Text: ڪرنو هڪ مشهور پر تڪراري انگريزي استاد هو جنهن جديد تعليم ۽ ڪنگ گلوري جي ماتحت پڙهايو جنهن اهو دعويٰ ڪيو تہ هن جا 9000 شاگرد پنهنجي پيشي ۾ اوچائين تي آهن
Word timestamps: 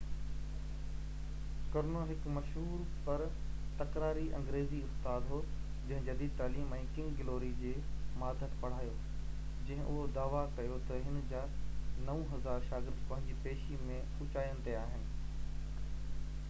ڪرنو 1.73 1.99
هڪ 2.11 2.31
مشهور 2.37 2.79
پر 3.09 3.23
تڪراري 3.81 4.23
انگريزي 4.37 4.79
استاد 4.87 5.27
هو 5.33 5.41
جنهن 5.89 6.07
جديد 6.09 6.33
تعليم 6.41 6.73
۽ 6.79 6.87
ڪنگ 6.97 7.13
گلوري 7.21 7.51
جي 7.61 7.75
ماتحت 8.23 8.57
پڙهايو 8.63 8.95
جنهن 9.69 9.85
اهو 9.91 10.09
دعويٰ 10.19 10.43
ڪيو 10.61 10.81
تہ 10.91 11.05
هن 11.09 11.21
جا 11.33 11.43
9000 12.09 12.57
شاگرد 12.71 13.05
پنهنجي 13.11 13.37
پيشي 13.45 13.79
۾ 13.91 13.99
اوچائين 14.17 14.65
تي 14.69 14.79
آهن 14.85 15.09